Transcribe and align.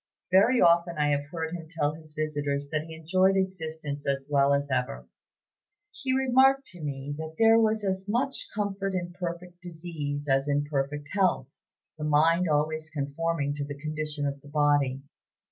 Very 0.31 0.59
often 0.59 0.97
I 0.97 1.09
have 1.09 1.25
heard 1.31 1.51
him 1.53 1.67
tell 1.69 1.93
his 1.93 2.15
visitors 2.15 2.69
that 2.71 2.81
he 2.85 2.95
enjoyed 2.95 3.37
existence 3.37 4.07
as 4.07 4.25
well 4.27 4.51
as 4.51 4.67
ever. 4.71 5.07
He 5.91 6.11
remarked 6.11 6.65
to 6.69 6.81
me 6.81 7.13
that 7.19 7.35
there 7.37 7.59
was 7.59 7.83
as 7.83 8.07
much 8.09 8.47
comfort 8.51 8.95
in 8.95 9.13
perfect 9.13 9.61
disease 9.61 10.27
as 10.27 10.47
in 10.47 10.65
perfect 10.65 11.09
health, 11.11 11.49
the 11.99 12.03
mind 12.03 12.49
always 12.49 12.89
conforming 12.89 13.53
to 13.53 13.63
the 13.63 13.77
condition 13.77 14.25
of 14.25 14.41
the 14.41 14.47
body. 14.47 15.03